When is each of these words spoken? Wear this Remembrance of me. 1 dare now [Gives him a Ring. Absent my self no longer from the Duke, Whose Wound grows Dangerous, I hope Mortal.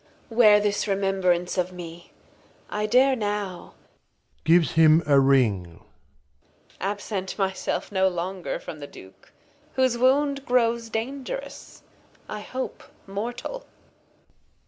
Wear 0.31 0.59
this 0.59 0.87
Remembrance 0.87 1.59
of 1.59 1.71
me. 1.71 2.11
1 2.69 2.87
dare 2.87 3.15
now 3.15 3.75
[Gives 4.43 4.71
him 4.71 5.03
a 5.05 5.19
Ring. 5.19 5.83
Absent 6.79 7.37
my 7.37 7.53
self 7.53 7.91
no 7.91 8.07
longer 8.07 8.59
from 8.59 8.79
the 8.79 8.87
Duke, 8.87 9.31
Whose 9.75 9.99
Wound 9.99 10.43
grows 10.43 10.89
Dangerous, 10.89 11.83
I 12.27 12.39
hope 12.39 12.83
Mortal. 13.05 13.67